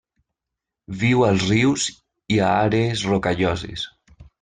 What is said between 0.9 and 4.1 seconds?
Viu als rius i a àrees rocalloses.